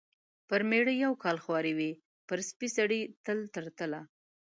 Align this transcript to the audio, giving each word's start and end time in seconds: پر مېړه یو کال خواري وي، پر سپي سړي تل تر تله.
پر 0.49 0.61
مېړه 0.69 0.93
یو 1.03 1.13
کال 1.23 1.37
خواري 1.43 1.73
وي، 1.77 1.91
پر 2.27 2.39
سپي 2.49 2.67
سړي 2.77 3.01
تل 3.25 3.39
تر 3.53 3.65
تله. 3.77 4.01